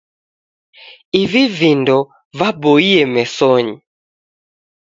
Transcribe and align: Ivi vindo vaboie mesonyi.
Ivi 1.21 1.43
vindo 1.57 1.97
vaboie 2.37 2.99
mesonyi. 3.13 3.75